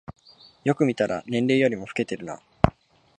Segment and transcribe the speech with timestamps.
[0.63, 2.39] よく見たら年齢よりも老けてるな